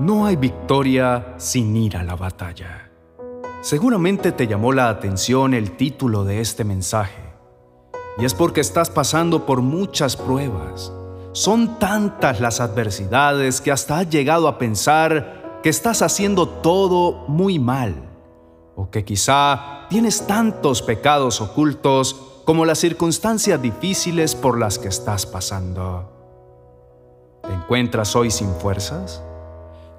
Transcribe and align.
No 0.00 0.24
hay 0.24 0.36
victoria 0.36 1.34
sin 1.36 1.76
ir 1.76 1.98
a 1.98 2.02
la 2.02 2.16
batalla. 2.16 2.90
Seguramente 3.60 4.32
te 4.32 4.46
llamó 4.46 4.72
la 4.72 4.88
atención 4.88 5.52
el 5.52 5.72
título 5.76 6.24
de 6.24 6.40
este 6.40 6.64
mensaje. 6.64 7.34
Y 8.16 8.24
es 8.24 8.32
porque 8.32 8.62
estás 8.62 8.88
pasando 8.88 9.44
por 9.44 9.60
muchas 9.60 10.16
pruebas. 10.16 10.90
Son 11.32 11.78
tantas 11.78 12.40
las 12.40 12.62
adversidades 12.62 13.60
que 13.60 13.72
hasta 13.72 13.98
has 13.98 14.08
llegado 14.08 14.48
a 14.48 14.56
pensar 14.56 15.60
que 15.62 15.68
estás 15.68 16.00
haciendo 16.00 16.48
todo 16.48 17.26
muy 17.28 17.58
mal. 17.58 17.94
O 18.76 18.88
que 18.88 19.04
quizá 19.04 19.86
tienes 19.90 20.26
tantos 20.26 20.80
pecados 20.80 21.42
ocultos 21.42 22.40
como 22.46 22.64
las 22.64 22.78
circunstancias 22.78 23.60
difíciles 23.60 24.34
por 24.34 24.58
las 24.58 24.78
que 24.78 24.88
estás 24.88 25.26
pasando. 25.26 26.10
¿Te 27.42 27.52
encuentras 27.52 28.16
hoy 28.16 28.30
sin 28.30 28.48
fuerzas? 28.54 29.22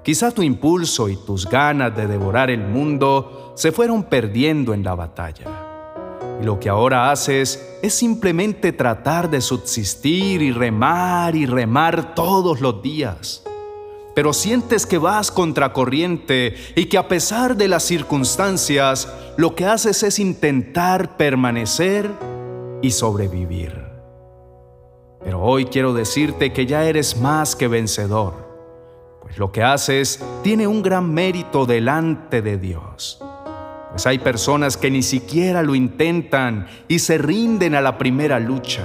Quizá 0.02 0.32
tu 0.32 0.42
impulso 0.42 1.08
y 1.08 1.16
tus 1.16 1.48
ganas 1.48 1.96
de 1.96 2.08
devorar 2.08 2.50
el 2.50 2.66
mundo 2.66 3.52
se 3.54 3.70
fueron 3.70 4.02
perdiendo 4.02 4.74
en 4.74 4.82
la 4.82 4.96
batalla. 4.96 5.46
Y 6.40 6.44
lo 6.44 6.58
que 6.58 6.68
ahora 6.68 7.12
haces 7.12 7.78
es 7.82 7.94
simplemente 7.94 8.72
tratar 8.72 9.30
de 9.30 9.40
subsistir 9.40 10.42
y 10.42 10.50
remar 10.50 11.36
y 11.36 11.46
remar 11.46 12.16
todos 12.16 12.60
los 12.60 12.82
días. 12.82 13.44
Pero 14.16 14.32
sientes 14.32 14.86
que 14.86 14.98
vas 14.98 15.30
contracorriente 15.30 16.56
y 16.74 16.86
que 16.86 16.98
a 16.98 17.06
pesar 17.06 17.56
de 17.56 17.68
las 17.68 17.84
circunstancias, 17.84 19.08
lo 19.36 19.54
que 19.54 19.66
haces 19.66 20.02
es 20.02 20.18
intentar 20.18 21.16
permanecer 21.16 22.10
y 22.82 22.90
sobrevivir. 22.90 23.80
Pero 25.22 25.40
hoy 25.40 25.66
quiero 25.66 25.94
decirte 25.94 26.52
que 26.52 26.66
ya 26.66 26.84
eres 26.84 27.16
más 27.16 27.54
que 27.54 27.68
vencedor 27.68 28.41
lo 29.36 29.52
que 29.52 29.62
haces 29.62 30.22
tiene 30.42 30.66
un 30.66 30.82
gran 30.82 31.12
mérito 31.12 31.66
delante 31.66 32.42
de 32.42 32.58
Dios. 32.58 33.22
Pues 33.90 34.06
hay 34.06 34.18
personas 34.18 34.76
que 34.76 34.90
ni 34.90 35.02
siquiera 35.02 35.62
lo 35.62 35.74
intentan 35.74 36.66
y 36.88 36.98
se 36.98 37.18
rinden 37.18 37.74
a 37.74 37.80
la 37.80 37.98
primera 37.98 38.40
lucha. 38.40 38.84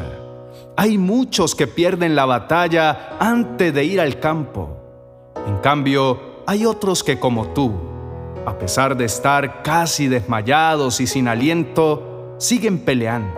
Hay 0.76 0.98
muchos 0.98 1.56
que 1.56 1.66
pierden 1.66 2.16
la 2.16 2.26
batalla 2.26 3.18
antes 3.20 3.74
de 3.74 3.84
ir 3.84 4.02
al 4.02 4.20
campo. 4.20 4.78
En 5.48 5.58
cambio, 5.58 6.44
hay 6.46 6.66
otros 6.66 7.04
que 7.04 7.20
como 7.20 7.48
tú, 7.50 7.74
a 8.46 8.58
pesar 8.58 8.96
de 8.96 9.06
estar 9.06 9.64
casi 9.64 10.08
desmayados 10.08 11.00
y 11.00 11.08
sin 11.08 11.28
aliento, 11.28 12.36
siguen 12.38 12.80
peleando. 12.80 13.34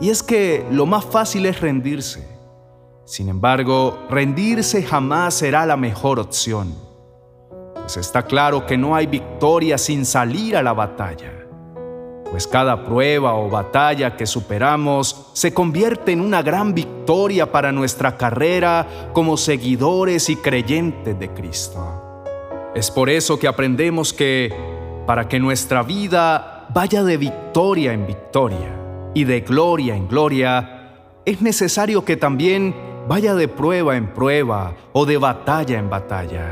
Y 0.00 0.10
es 0.10 0.22
que 0.22 0.66
lo 0.70 0.86
más 0.86 1.04
fácil 1.04 1.46
es 1.46 1.60
rendirse. 1.60 2.31
Sin 3.04 3.28
embargo, 3.28 3.98
rendirse 4.08 4.82
jamás 4.82 5.34
será 5.34 5.66
la 5.66 5.76
mejor 5.76 6.20
opción, 6.20 6.74
pues 7.74 7.96
está 7.96 8.22
claro 8.22 8.64
que 8.64 8.78
no 8.78 8.94
hay 8.94 9.06
victoria 9.06 9.76
sin 9.76 10.06
salir 10.06 10.56
a 10.56 10.62
la 10.62 10.72
batalla, 10.72 11.32
pues 12.30 12.46
cada 12.46 12.84
prueba 12.84 13.34
o 13.34 13.50
batalla 13.50 14.16
que 14.16 14.24
superamos 14.24 15.30
se 15.32 15.52
convierte 15.52 16.12
en 16.12 16.20
una 16.20 16.42
gran 16.42 16.74
victoria 16.74 17.50
para 17.50 17.72
nuestra 17.72 18.16
carrera 18.16 19.10
como 19.12 19.36
seguidores 19.36 20.30
y 20.30 20.36
creyentes 20.36 21.18
de 21.18 21.28
Cristo. 21.30 22.30
Es 22.74 22.90
por 22.90 23.10
eso 23.10 23.38
que 23.38 23.48
aprendemos 23.48 24.12
que 24.12 24.54
para 25.06 25.28
que 25.28 25.40
nuestra 25.40 25.82
vida 25.82 26.68
vaya 26.72 27.02
de 27.02 27.16
victoria 27.16 27.92
en 27.92 28.06
victoria 28.06 28.78
y 29.12 29.24
de 29.24 29.40
gloria 29.40 29.96
en 29.96 30.08
gloria, 30.08 30.94
es 31.24 31.42
necesario 31.42 32.04
que 32.04 32.16
también 32.16 32.91
vaya 33.08 33.34
de 33.34 33.48
prueba 33.48 33.96
en 33.96 34.12
prueba 34.12 34.74
o 34.92 35.06
de 35.06 35.16
batalla 35.16 35.78
en 35.78 35.90
batalla. 35.90 36.48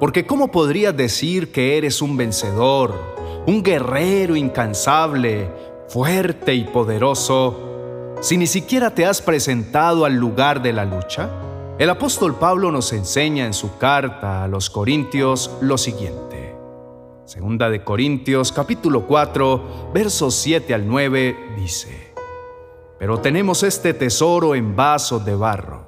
Porque 0.00 0.26
¿cómo 0.26 0.48
podrías 0.48 0.96
decir 0.96 1.52
que 1.52 1.76
eres 1.76 2.00
un 2.00 2.16
vencedor, 2.16 2.94
un 3.46 3.62
guerrero 3.62 4.36
incansable, 4.36 5.50
fuerte 5.88 6.54
y 6.54 6.64
poderoso, 6.64 8.16
si 8.20 8.36
ni 8.36 8.46
siquiera 8.46 8.94
te 8.94 9.06
has 9.06 9.20
presentado 9.20 10.04
al 10.04 10.14
lugar 10.14 10.62
de 10.62 10.72
la 10.72 10.84
lucha? 10.84 11.30
El 11.78 11.90
apóstol 11.90 12.36
Pablo 12.36 12.72
nos 12.72 12.92
enseña 12.92 13.46
en 13.46 13.54
su 13.54 13.78
carta 13.78 14.44
a 14.44 14.48
los 14.48 14.70
Corintios 14.70 15.50
lo 15.60 15.78
siguiente. 15.78 16.56
Segunda 17.24 17.68
de 17.68 17.84
Corintios 17.84 18.52
capítulo 18.52 19.06
4, 19.06 19.90
versos 19.92 20.34
7 20.36 20.74
al 20.74 20.88
9 20.88 21.36
dice, 21.56 22.07
pero 22.98 23.20
tenemos 23.20 23.62
este 23.62 23.94
tesoro 23.94 24.54
en 24.54 24.74
vasos 24.74 25.24
de 25.24 25.34
barro, 25.34 25.86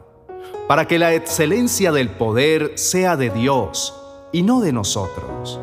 para 0.68 0.86
que 0.86 0.98
la 0.98 1.14
excelencia 1.14 1.90
del 1.90 2.10
poder 2.10 2.72
sea 2.76 3.16
de 3.16 3.30
Dios 3.30 3.94
y 4.32 4.42
no 4.42 4.60
de 4.60 4.72
nosotros, 4.72 5.58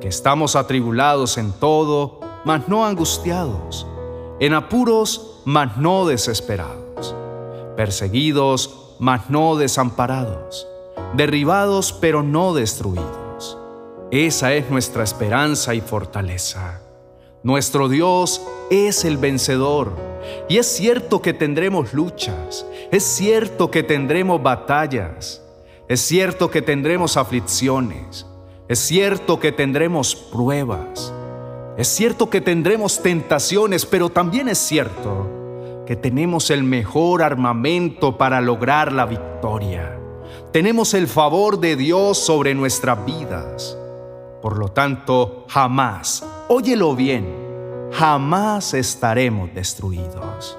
que 0.00 0.08
estamos 0.08 0.54
atribulados 0.54 1.38
en 1.38 1.52
todo, 1.52 2.20
mas 2.44 2.68
no 2.68 2.86
angustiados, 2.86 3.86
en 4.38 4.54
apuros, 4.54 5.42
mas 5.44 5.76
no 5.76 6.06
desesperados, 6.06 7.16
perseguidos, 7.76 8.94
mas 9.00 9.28
no 9.28 9.56
desamparados, 9.56 10.68
derribados, 11.14 11.92
pero 11.92 12.22
no 12.22 12.54
destruidos. 12.54 13.58
Esa 14.10 14.54
es 14.54 14.70
nuestra 14.70 15.02
esperanza 15.02 15.74
y 15.74 15.80
fortaleza. 15.80 16.80
Nuestro 17.48 17.88
Dios 17.88 18.42
es 18.68 19.06
el 19.06 19.16
vencedor 19.16 19.96
y 20.50 20.58
es 20.58 20.66
cierto 20.66 21.22
que 21.22 21.32
tendremos 21.32 21.94
luchas, 21.94 22.66
es 22.92 23.02
cierto 23.02 23.70
que 23.70 23.82
tendremos 23.82 24.42
batallas, 24.42 25.42
es 25.88 25.98
cierto 25.98 26.50
que 26.50 26.60
tendremos 26.60 27.16
aflicciones, 27.16 28.26
es 28.68 28.78
cierto 28.78 29.40
que 29.40 29.50
tendremos 29.50 30.14
pruebas, 30.14 31.10
es 31.78 31.88
cierto 31.88 32.28
que 32.28 32.42
tendremos 32.42 33.02
tentaciones, 33.02 33.86
pero 33.86 34.10
también 34.10 34.50
es 34.50 34.58
cierto 34.58 35.84
que 35.86 35.96
tenemos 35.96 36.50
el 36.50 36.64
mejor 36.64 37.22
armamento 37.22 38.18
para 38.18 38.42
lograr 38.42 38.92
la 38.92 39.06
victoria. 39.06 39.98
Tenemos 40.52 40.92
el 40.92 41.08
favor 41.08 41.60
de 41.60 41.76
Dios 41.76 42.18
sobre 42.18 42.54
nuestras 42.54 43.06
vidas. 43.06 43.74
Por 44.42 44.58
lo 44.58 44.68
tanto, 44.68 45.46
jamás, 45.48 46.22
óyelo 46.48 46.96
bien, 46.96 47.26
jamás 47.92 48.74
estaremos 48.74 49.52
destruidos. 49.54 50.58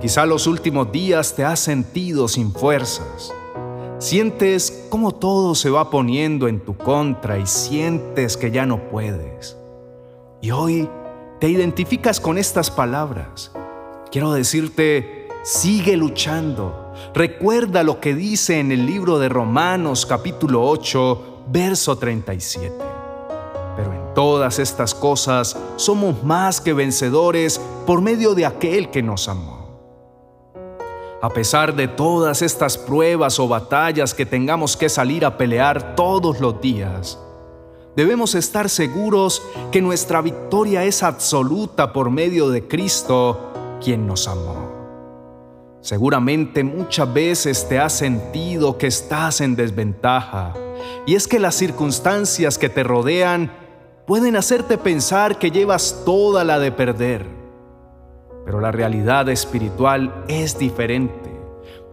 Quizá 0.00 0.26
los 0.26 0.46
últimos 0.46 0.92
días 0.92 1.34
te 1.34 1.44
has 1.44 1.60
sentido 1.60 2.28
sin 2.28 2.52
fuerzas. 2.52 3.32
Sientes 3.98 4.86
cómo 4.90 5.12
todo 5.12 5.54
se 5.54 5.70
va 5.70 5.90
poniendo 5.90 6.48
en 6.48 6.60
tu 6.60 6.76
contra 6.76 7.38
y 7.38 7.46
sientes 7.46 8.36
que 8.36 8.50
ya 8.50 8.66
no 8.66 8.88
puedes. 8.90 9.56
Y 10.42 10.50
hoy 10.50 10.88
te 11.40 11.48
identificas 11.48 12.20
con 12.20 12.36
estas 12.36 12.70
palabras. 12.70 13.52
Quiero 14.12 14.32
decirte, 14.32 15.28
sigue 15.42 15.96
luchando. 15.96 16.92
Recuerda 17.14 17.82
lo 17.82 18.00
que 18.00 18.14
dice 18.14 18.58
en 18.60 18.70
el 18.70 18.84
libro 18.84 19.18
de 19.18 19.28
Romanos 19.28 20.04
capítulo 20.04 20.68
8, 20.68 21.44
verso 21.48 21.96
37 21.96 22.85
todas 24.16 24.58
estas 24.58 24.94
cosas 24.94 25.58
somos 25.76 26.24
más 26.24 26.62
que 26.62 26.72
vencedores 26.72 27.60
por 27.86 28.00
medio 28.00 28.34
de 28.34 28.46
aquel 28.46 28.90
que 28.90 29.02
nos 29.02 29.28
amó. 29.28 29.66
A 31.20 31.28
pesar 31.28 31.76
de 31.76 31.86
todas 31.86 32.40
estas 32.40 32.78
pruebas 32.78 33.38
o 33.38 33.46
batallas 33.46 34.14
que 34.14 34.24
tengamos 34.24 34.74
que 34.74 34.88
salir 34.88 35.22
a 35.26 35.36
pelear 35.36 35.94
todos 35.94 36.40
los 36.40 36.62
días, 36.62 37.18
debemos 37.94 38.34
estar 38.34 38.70
seguros 38.70 39.42
que 39.70 39.82
nuestra 39.82 40.22
victoria 40.22 40.84
es 40.84 41.02
absoluta 41.02 41.92
por 41.92 42.10
medio 42.10 42.48
de 42.48 42.66
Cristo, 42.66 43.52
quien 43.82 44.06
nos 44.06 44.28
amó. 44.28 44.72
Seguramente 45.82 46.64
muchas 46.64 47.12
veces 47.12 47.68
te 47.68 47.78
has 47.78 47.92
sentido 47.92 48.78
que 48.78 48.86
estás 48.86 49.42
en 49.42 49.56
desventaja, 49.56 50.54
y 51.06 51.16
es 51.16 51.28
que 51.28 51.38
las 51.38 51.54
circunstancias 51.54 52.56
que 52.56 52.70
te 52.70 52.82
rodean 52.82 53.65
pueden 54.06 54.36
hacerte 54.36 54.78
pensar 54.78 55.38
que 55.38 55.50
llevas 55.50 56.02
toda 56.04 56.44
la 56.44 56.58
de 56.58 56.70
perder. 56.70 57.26
Pero 58.44 58.60
la 58.60 58.70
realidad 58.70 59.28
espiritual 59.28 60.24
es 60.28 60.56
diferente, 60.58 61.30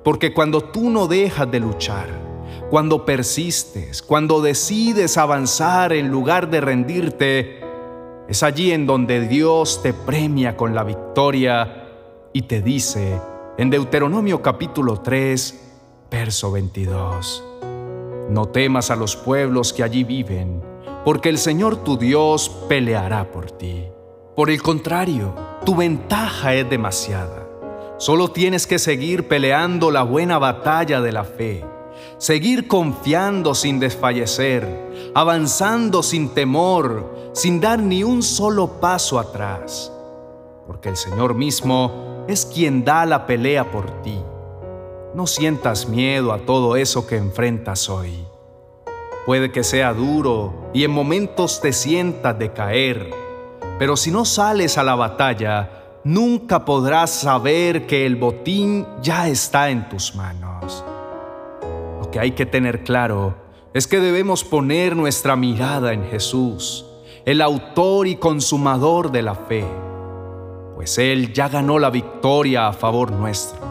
porque 0.03 0.33
cuando 0.33 0.61
tú 0.61 0.91
no 0.91 1.07
dejas 1.07 1.49
de 1.49 1.59
luchar, 1.59 2.07
cuando 2.69 3.05
persistes, 3.05 4.03
cuando 4.03 4.41
decides 4.41 5.17
avanzar 5.17 5.93
en 5.93 6.09
lugar 6.09 6.49
de 6.49 6.61
rendirte, 6.61 7.61
es 8.27 8.43
allí 8.43 8.71
en 8.71 8.85
donde 8.85 9.27
Dios 9.27 9.81
te 9.81 9.93
premia 9.93 10.55
con 10.55 10.75
la 10.75 10.83
victoria 10.83 11.87
y 12.31 12.43
te 12.43 12.61
dice 12.61 13.19
en 13.57 13.69
Deuteronomio 13.69 14.41
capítulo 14.41 15.01
3, 15.01 15.75
verso 16.09 16.51
22, 16.51 17.43
No 18.29 18.45
temas 18.47 18.91
a 18.91 18.95
los 18.95 19.15
pueblos 19.15 19.73
que 19.73 19.83
allí 19.83 20.03
viven, 20.03 20.72
porque 21.05 21.29
el 21.29 21.37
Señor 21.37 21.83
tu 21.83 21.97
Dios 21.97 22.49
peleará 22.69 23.31
por 23.31 23.51
ti. 23.51 23.85
Por 24.35 24.49
el 24.49 24.61
contrario, 24.61 25.33
tu 25.65 25.75
ventaja 25.75 26.53
es 26.55 26.69
demasiada. 26.69 27.47
Solo 27.97 28.31
tienes 28.31 28.65
que 28.67 28.79
seguir 28.79 29.27
peleando 29.27 29.91
la 29.91 30.03
buena 30.03 30.39
batalla 30.39 31.01
de 31.01 31.11
la 31.11 31.23
fe. 31.23 31.65
seguir 32.17 32.67
confiando 32.67 33.53
sin 33.53 33.79
desfallecer, 33.79 35.11
avanzando 35.13 36.03
sin 36.03 36.29
temor, 36.29 37.31
sin 37.33 37.59
dar 37.59 37.79
ni 37.79 38.03
un 38.03 38.23
solo 38.23 38.79
paso 38.79 39.19
atrás, 39.19 39.91
porque 40.65 40.89
el 40.89 40.97
Señor 40.97 41.35
mismo 41.35 42.25
es 42.27 42.45
quien 42.45 42.85
da 42.85 43.05
la 43.05 43.25
pelea 43.25 43.71
por 43.71 44.01
ti. 44.01 44.17
No 45.13 45.27
sientas 45.27 45.87
miedo 45.87 46.31
a 46.31 46.39
todo 46.39 46.75
eso 46.75 47.05
que 47.05 47.17
enfrentas 47.17 47.89
hoy. 47.89 48.25
Puede 49.25 49.51
que 49.51 49.63
sea 49.63 49.93
duro 49.93 50.69
y 50.73 50.83
en 50.83 50.91
momentos 50.91 51.61
te 51.61 51.71
sientas 51.71 52.37
decaer, 52.37 53.09
pero 53.79 53.95
si 53.95 54.11
no 54.11 54.25
sales 54.25 54.77
a 54.77 54.83
la 54.83 54.95
batalla, 54.95 55.99
nunca 56.03 56.65
podrás 56.65 57.11
saber 57.11 57.87
que 57.87 58.05
el 58.05 58.17
botín 58.17 58.85
ya 59.01 59.29
está 59.29 59.69
en 59.69 59.87
tus 59.87 60.13
manos. 60.15 60.83
Lo 62.01 62.11
que 62.11 62.19
hay 62.19 62.31
que 62.31 62.45
tener 62.45 62.83
claro 62.83 63.35
es 63.73 63.87
que 63.87 64.01
debemos 64.01 64.43
poner 64.43 64.95
nuestra 64.95 65.37
mirada 65.37 65.93
en 65.93 66.03
Jesús, 66.09 66.85
el 67.25 67.41
autor 67.41 68.07
y 68.07 68.17
consumador 68.17 69.09
de 69.11 69.21
la 69.21 69.35
fe, 69.35 69.65
pues 70.75 70.97
Él 70.97 71.31
ya 71.31 71.47
ganó 71.47 71.79
la 71.79 71.89
victoria 71.89 72.67
a 72.67 72.73
favor 72.73 73.11
nuestro. 73.11 73.61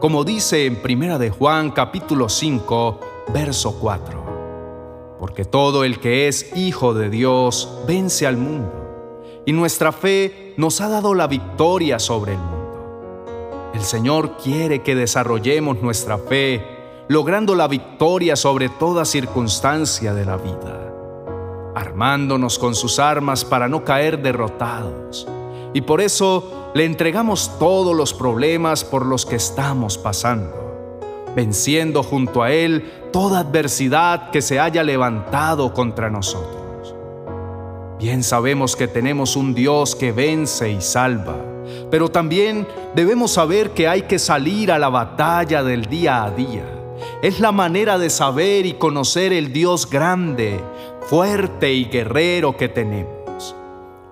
Como 0.00 0.24
dice 0.24 0.64
en 0.64 0.76
Primera 0.76 1.18
de 1.18 1.28
Juan 1.28 1.72
capítulo 1.72 2.30
5, 2.30 3.00
verso 3.34 3.78
4. 3.78 4.17
Porque 5.18 5.44
todo 5.44 5.84
el 5.84 5.98
que 6.00 6.28
es 6.28 6.56
hijo 6.56 6.94
de 6.94 7.10
Dios 7.10 7.82
vence 7.86 8.26
al 8.26 8.36
mundo 8.36 9.42
y 9.48 9.52
nuestra 9.52 9.92
fe 9.92 10.52
nos 10.58 10.80
ha 10.82 10.88
dado 10.88 11.14
la 11.14 11.26
victoria 11.26 11.98
sobre 11.98 12.32
el 12.32 12.38
mundo. 12.38 13.70
El 13.72 13.80
Señor 13.80 14.36
quiere 14.36 14.82
que 14.82 14.94
desarrollemos 14.94 15.80
nuestra 15.80 16.18
fe, 16.18 16.62
logrando 17.08 17.54
la 17.54 17.66
victoria 17.66 18.36
sobre 18.36 18.68
toda 18.68 19.04
circunstancia 19.04 20.12
de 20.12 20.24
la 20.24 20.36
vida, 20.36 20.92
armándonos 21.74 22.58
con 22.58 22.74
sus 22.74 22.98
armas 22.98 23.44
para 23.44 23.68
no 23.68 23.84
caer 23.84 24.20
derrotados. 24.20 25.26
Y 25.72 25.80
por 25.80 26.00
eso 26.00 26.70
le 26.74 26.84
entregamos 26.84 27.58
todos 27.58 27.96
los 27.96 28.12
problemas 28.12 28.84
por 28.84 29.06
los 29.06 29.24
que 29.24 29.36
estamos 29.36 29.96
pasando, 29.96 31.24
venciendo 31.34 32.02
junto 32.02 32.42
a 32.42 32.52
Él 32.52 32.97
toda 33.12 33.40
adversidad 33.40 34.30
que 34.30 34.42
se 34.42 34.60
haya 34.60 34.82
levantado 34.82 35.72
contra 35.72 36.10
nosotros. 36.10 36.94
Bien 37.98 38.22
sabemos 38.22 38.76
que 38.76 38.86
tenemos 38.86 39.34
un 39.34 39.54
Dios 39.54 39.96
que 39.96 40.12
vence 40.12 40.70
y 40.70 40.80
salva, 40.80 41.36
pero 41.90 42.08
también 42.08 42.66
debemos 42.94 43.32
saber 43.32 43.70
que 43.70 43.88
hay 43.88 44.02
que 44.02 44.18
salir 44.18 44.70
a 44.70 44.78
la 44.78 44.88
batalla 44.88 45.62
del 45.64 45.86
día 45.86 46.24
a 46.24 46.30
día. 46.30 46.64
Es 47.22 47.40
la 47.40 47.50
manera 47.50 47.98
de 47.98 48.10
saber 48.10 48.66
y 48.66 48.74
conocer 48.74 49.32
el 49.32 49.52
Dios 49.52 49.90
grande, 49.90 50.60
fuerte 51.08 51.72
y 51.72 51.86
guerrero 51.86 52.56
que 52.56 52.68
tenemos. 52.68 53.54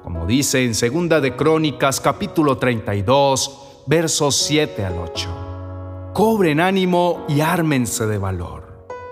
Como 0.03 0.27
dice 0.27 0.65
en 0.65 0.75
Segunda 0.75 1.21
de 1.21 1.37
Crónicas 1.37 2.01
capítulo 2.01 2.59
32, 2.59 3.85
versos 3.87 4.37
7 4.37 4.85
al 4.85 4.99
8. 4.99 6.11
Cobren 6.13 6.61
ánimo 6.61 7.25
y 7.29 7.41
ármense 7.41 8.07
de 8.07 8.19
valor 8.19 8.66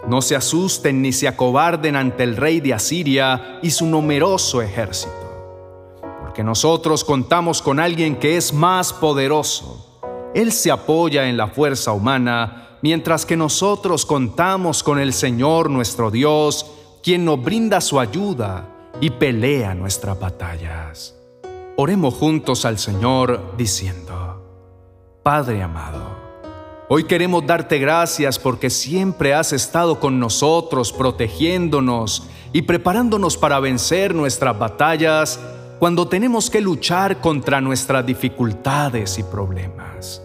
no 0.08 0.20
se 0.20 0.36
asusten 0.36 1.02
ni 1.02 1.12
se 1.12 1.28
acobarden 1.28 1.96
ante 1.96 2.22
el 2.22 2.36
rey 2.36 2.60
de 2.60 2.74
Asiria 2.74 3.58
y 3.62 3.70
su 3.70 3.86
numeroso 3.86 4.60
ejército, 4.60 6.00
porque 6.22 6.42
nosotros 6.42 7.04
contamos 7.04 7.62
con 7.62 7.80
alguien 7.80 8.16
que 8.16 8.36
es 8.36 8.52
más 8.52 8.92
poderoso. 8.92 10.00
Él 10.34 10.52
se 10.52 10.70
apoya 10.70 11.28
en 11.28 11.36
la 11.36 11.46
fuerza 11.46 11.92
humana, 11.92 12.78
mientras 12.82 13.24
que 13.24 13.36
nosotros 13.36 14.04
contamos 14.04 14.82
con 14.82 14.98
el 14.98 15.12
Señor 15.12 15.70
nuestro 15.70 16.10
Dios, 16.10 16.66
quien 17.02 17.24
nos 17.24 17.42
brinda 17.42 17.80
su 17.80 18.00
ayuda 18.00 18.68
y 19.00 19.10
pelea 19.10 19.74
nuestras 19.74 20.18
batallas. 20.18 21.14
Oremos 21.76 22.14
juntos 22.14 22.64
al 22.64 22.78
Señor 22.78 23.54
diciendo, 23.56 24.42
Padre 25.22 25.62
amado, 25.62 26.23
Hoy 26.86 27.04
queremos 27.04 27.46
darte 27.46 27.78
gracias 27.78 28.38
porque 28.38 28.68
siempre 28.68 29.32
has 29.32 29.54
estado 29.54 29.98
con 30.00 30.20
nosotros, 30.20 30.92
protegiéndonos 30.92 32.24
y 32.52 32.60
preparándonos 32.60 33.38
para 33.38 33.58
vencer 33.58 34.14
nuestras 34.14 34.58
batallas 34.58 35.40
cuando 35.78 36.06
tenemos 36.08 36.50
que 36.50 36.60
luchar 36.60 37.22
contra 37.22 37.62
nuestras 37.62 38.04
dificultades 38.04 39.18
y 39.18 39.22
problemas. 39.22 40.20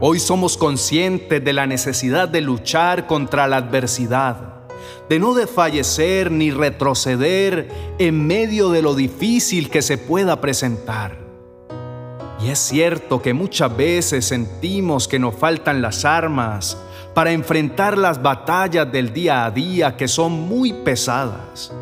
Hoy 0.00 0.18
somos 0.18 0.56
conscientes 0.56 1.44
de 1.44 1.52
la 1.52 1.66
necesidad 1.66 2.26
de 2.26 2.40
luchar 2.40 3.06
contra 3.06 3.46
la 3.46 3.58
adversidad, 3.58 4.64
de 5.10 5.18
no 5.18 5.34
desfallecer 5.34 6.30
ni 6.30 6.50
retroceder 6.50 7.68
en 7.98 8.26
medio 8.26 8.70
de 8.70 8.80
lo 8.80 8.94
difícil 8.94 9.68
que 9.68 9.82
se 9.82 9.98
pueda 9.98 10.40
presentar. 10.40 11.29
Y 12.42 12.48
es 12.48 12.58
cierto 12.58 13.20
que 13.20 13.34
muchas 13.34 13.76
veces 13.76 14.24
sentimos 14.24 15.06
que 15.06 15.18
nos 15.18 15.34
faltan 15.34 15.82
las 15.82 16.06
armas 16.06 16.78
para 17.12 17.32
enfrentar 17.32 17.98
las 17.98 18.22
batallas 18.22 18.90
del 18.90 19.12
día 19.12 19.44
a 19.44 19.50
día 19.50 19.96
que 19.96 20.08
son 20.08 20.32
muy 20.32 20.72
pesadas. 20.72 21.72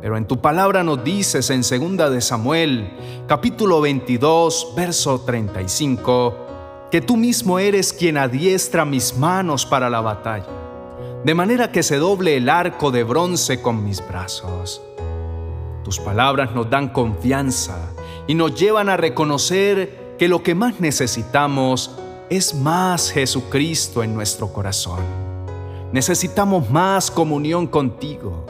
Pero 0.00 0.16
en 0.16 0.26
tu 0.26 0.40
palabra 0.40 0.82
nos 0.82 1.04
dices 1.04 1.50
en 1.50 1.60
2 1.60 2.10
de 2.10 2.20
Samuel, 2.20 2.90
capítulo 3.26 3.80
22, 3.80 4.72
verso 4.74 5.20
35, 5.20 6.34
que 6.90 7.02
tú 7.02 7.16
mismo 7.16 7.58
eres 7.58 7.92
quien 7.92 8.16
adiestra 8.16 8.86
mis 8.86 9.18
manos 9.18 9.66
para 9.66 9.90
la 9.90 10.00
batalla, 10.00 10.46
de 11.24 11.34
manera 11.34 11.72
que 11.72 11.82
se 11.82 11.96
doble 11.96 12.36
el 12.36 12.48
arco 12.48 12.90
de 12.90 13.02
bronce 13.02 13.60
con 13.60 13.84
mis 13.84 14.06
brazos. 14.06 14.80
Tus 15.84 15.98
palabras 15.98 16.54
nos 16.54 16.70
dan 16.70 16.88
confianza 16.88 17.92
y 18.28 18.34
nos 18.34 18.54
llevan 18.54 18.88
a 18.88 18.96
reconocer 18.96 20.14
que 20.18 20.28
lo 20.28 20.44
que 20.44 20.54
más 20.54 20.78
necesitamos 20.78 21.90
es 22.30 22.54
más 22.54 23.10
Jesucristo 23.10 24.04
en 24.04 24.14
nuestro 24.14 24.52
corazón. 24.52 25.00
Necesitamos 25.92 26.68
más 26.70 27.10
comunión 27.10 27.66
contigo, 27.66 28.44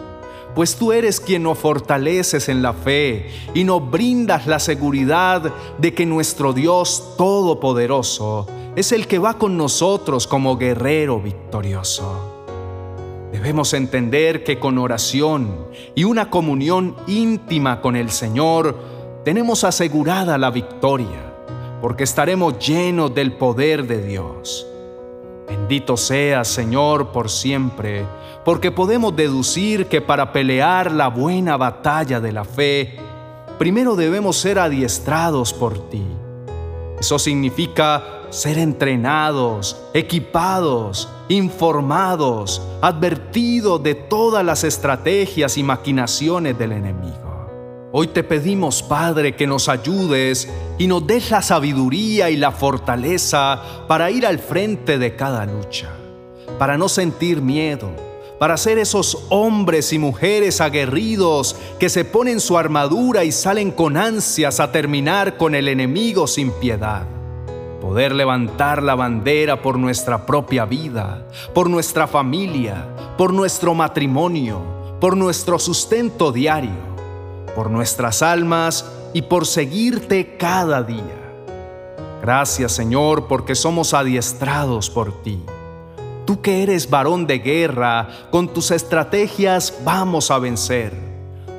pues 0.55 0.75
tú 0.75 0.93
eres 0.93 1.21
quien 1.21 1.45
nos 1.45 1.59
fortaleces 1.59 2.49
en 2.49 2.61
la 2.61 2.73
fe 2.73 3.31
y 3.55 3.63
nos 3.63 3.89
brindas 3.89 4.49
la 4.49 4.59
seguridad 4.59 5.55
de 5.79 5.95
que 5.95 6.05
nuestro 6.05 6.53
Dios 6.53 7.15
Todopoderoso 7.17 8.49
es 8.75 8.91
el 8.91 9.07
que 9.07 9.21
va 9.21 9.39
con 9.39 9.57
nosotros 9.57 10.27
como 10.27 10.57
guerrero 10.57 11.21
victorioso. 11.21 12.35
Debemos 13.31 13.73
entender 13.75 14.43
que 14.43 14.59
con 14.59 14.79
oración 14.79 15.69
y 15.95 16.03
una 16.03 16.31
comunión 16.31 16.97
íntima 17.07 17.81
con 17.81 17.95
el 17.95 18.11
Señor, 18.11 18.98
tenemos 19.29 19.63
asegurada 19.63 20.39
la 20.39 20.51
victoria, 20.51 21.35
porque 21.83 22.05
estaremos 22.05 22.59
llenos 22.67 23.15
del 23.15 23.35
poder 23.35 23.87
de 23.87 24.03
Dios. 24.03 24.67
Bendito 25.47 25.99
sea, 25.99 26.45
Señor, 26.45 27.13
por 27.13 27.29
siempre, 27.29 28.07
porque 28.43 28.71
podemos 28.71 29.15
deducir 29.15 29.85
que 29.85 30.01
para 30.01 30.33
pelear 30.33 30.91
la 30.91 31.09
buena 31.09 31.59
batalla 31.59 32.21
de 32.21 32.33
la 32.33 32.47
fe, 32.47 32.97
primero 33.59 33.97
debemos 33.97 34.39
ser 34.39 34.59
adiestrados 34.59 35.53
por 35.53 35.91
ti. 35.91 36.07
Eso 36.99 37.19
significa 37.19 38.23
ser 38.31 38.57
entrenados, 38.57 39.77
equipados, 39.93 41.07
informados, 41.29 42.63
advertidos 42.81 43.83
de 43.83 43.95
todas 43.95 44.43
las 44.43 44.65
estrategias 44.65 45.59
y 45.59 45.63
maquinaciones 45.63 46.59
del 46.59 46.73
enemigo. 46.73 47.28
Hoy 47.91 48.09
te 48.09 48.23
pedimos, 48.23 48.83
Padre, 48.83 49.35
que 49.35 49.47
nos 49.47 49.71
ayudes 49.71 50.47
y 50.77 50.87
nos 50.87 51.07
des 51.07 51.31
la 51.31 51.41
sabiduría 51.41 52.29
y 52.29 52.37
la 52.37 52.53
fortaleza 52.53 53.63
para 53.89 54.11
ir 54.11 54.27
al 54.27 54.39
frente 54.39 54.99
de 54.99 55.17
cada 55.17 55.47
lucha, 55.47 55.89
para 56.59 56.77
no 56.77 56.91
sentir 56.91 57.41
miedo, 57.41 57.89
para 58.39 58.59
ser 58.59 58.77
esos 58.77 59.25
hombres 59.31 59.95
y 59.95 59.99
mujeres 59.99 60.61
aguerridos 60.61 61.57
que 61.79 61.89
se 61.89 62.05
ponen 62.05 62.41
su 62.41 62.59
armadura 62.59 63.25
y 63.25 63.33
salen 63.33 63.71
con 63.71 63.97
ansias 63.97 64.61
a 64.61 64.71
terminar 64.71 65.39
con 65.39 65.55
el 65.55 65.67
enemigo 65.67 66.27
sin 66.27 66.51
piedad. 66.51 67.07
Poder 67.81 68.15
levantar 68.15 68.83
la 68.83 68.97
bandera 68.97 69.63
por 69.63 69.79
nuestra 69.79 70.27
propia 70.27 70.67
vida, 70.67 71.27
por 71.55 71.71
nuestra 71.71 72.07
familia, 72.07 72.87
por 73.17 73.33
nuestro 73.33 73.75
matrimonio, 73.75 74.61
por 75.01 75.17
nuestro 75.17 75.59
sustento 75.59 76.33
diario 76.33 76.88
por 77.59 77.71
nuestras 77.71 78.23
almas 78.23 78.89
y 79.13 79.23
por 79.23 79.45
seguirte 79.45 80.37
cada 80.37 80.81
día. 80.81 81.03
Gracias 82.23 82.71
Señor 82.71 83.27
porque 83.27 83.57
somos 83.57 83.95
adiestrados 83.95 84.89
por 84.89 85.25
ti. 85.25 85.43
Tú 86.25 86.41
que 86.41 86.63
eres 86.63 86.89
varón 86.89 87.27
de 87.27 87.41
guerra, 87.41 88.11
con 88.31 88.47
tus 88.47 88.71
estrategias 88.71 89.75
vamos 89.85 90.31
a 90.31 90.39
vencer. 90.39 90.93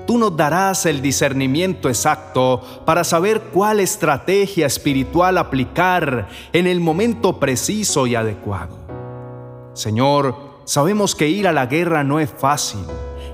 Tú 0.07 0.17
nos 0.17 0.37
darás 0.37 0.85
el 0.85 1.01
discernimiento 1.01 1.89
exacto 1.89 2.61
para 2.85 3.03
saber 3.03 3.41
cuál 3.53 3.81
estrategia 3.81 4.67
espiritual 4.67 5.37
aplicar 5.37 6.29
en 6.53 6.65
el 6.65 6.79
momento 6.79 7.41
preciso 7.41 8.07
y 8.07 8.15
adecuado. 8.15 8.77
Señor, 9.73 10.33
sabemos 10.63 11.13
que 11.13 11.27
ir 11.27 11.45
a 11.45 11.51
la 11.51 11.65
guerra 11.65 12.05
no 12.05 12.21
es 12.21 12.29
fácil, 12.29 12.85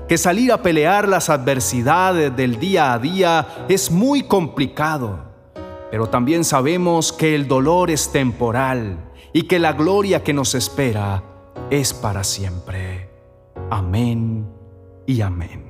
que 0.08 0.18
salir 0.18 0.52
a 0.52 0.62
pelear 0.62 1.08
las 1.08 1.30
adversidades 1.30 2.34
del 2.36 2.60
día 2.60 2.92
a 2.92 2.98
día 2.98 3.46
es 3.68 3.90
muy 3.90 4.22
complicado, 4.22 5.24
pero 5.90 6.08
también 6.08 6.44
sabemos 6.44 7.12
que 7.12 7.34
el 7.34 7.48
dolor 7.48 7.90
es 7.90 8.12
temporal 8.12 8.98
y 9.32 9.42
que 9.42 9.58
la 9.58 9.72
gloria 9.72 10.22
que 10.22 10.32
nos 10.32 10.54
espera 10.54 11.22
es 11.70 11.92
para 11.92 12.22
siempre. 12.22 13.10
Amén 13.70 14.46
y 15.06 15.20
amén. 15.20 15.65